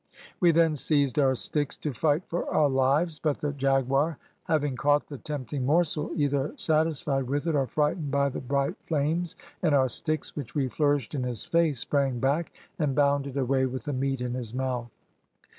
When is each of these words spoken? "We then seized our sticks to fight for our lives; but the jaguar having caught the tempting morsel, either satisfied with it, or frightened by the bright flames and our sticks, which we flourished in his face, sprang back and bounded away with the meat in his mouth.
"We 0.39 0.49
then 0.49 0.75
seized 0.75 1.19
our 1.19 1.35
sticks 1.35 1.77
to 1.77 1.93
fight 1.93 2.23
for 2.25 2.51
our 2.51 2.69
lives; 2.69 3.19
but 3.19 3.37
the 3.37 3.53
jaguar 3.53 4.17
having 4.45 4.75
caught 4.75 5.05
the 5.05 5.19
tempting 5.19 5.63
morsel, 5.63 6.09
either 6.15 6.53
satisfied 6.55 7.25
with 7.29 7.45
it, 7.45 7.53
or 7.53 7.67
frightened 7.67 8.09
by 8.09 8.29
the 8.29 8.41
bright 8.41 8.73
flames 8.87 9.35
and 9.61 9.75
our 9.75 9.89
sticks, 9.89 10.35
which 10.35 10.55
we 10.55 10.69
flourished 10.69 11.13
in 11.13 11.21
his 11.21 11.43
face, 11.43 11.77
sprang 11.81 12.17
back 12.19 12.51
and 12.79 12.95
bounded 12.95 13.37
away 13.37 13.67
with 13.67 13.83
the 13.83 13.93
meat 13.93 14.21
in 14.21 14.33
his 14.33 14.55
mouth. 14.55 14.89